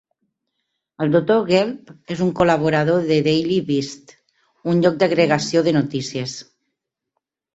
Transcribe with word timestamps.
El 1.03 1.11
doctor 1.15 1.43
Gelb 1.49 1.91
és 2.15 2.23
un 2.27 2.31
col·laborador 2.39 2.97
de 3.03 3.09
The 3.11 3.17
Daily 3.27 3.59
Beast, 3.69 4.13
un 4.73 4.81
lloc 4.85 4.97
d'agregació 5.03 5.63
de 5.69 5.75
notícies. 5.79 6.37